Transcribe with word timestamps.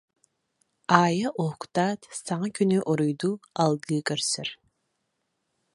Аайа 0.99 1.29
уһуктаат 1.41 2.01
саҥа 2.25 2.47
күнү 2.57 2.79
уруйдуу, 2.91 3.35
алгыы 3.63 3.99
көрсөр. 4.09 4.47